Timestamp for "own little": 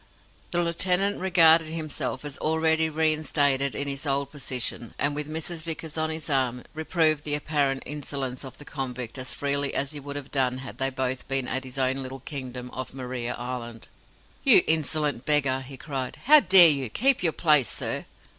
11.77-12.21